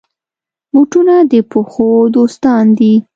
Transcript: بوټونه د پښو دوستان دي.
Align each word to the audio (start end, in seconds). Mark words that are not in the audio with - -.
بوټونه 0.71 1.15
د 1.31 1.33
پښو 1.51 1.89
دوستان 2.15 2.63
دي. 2.79 2.93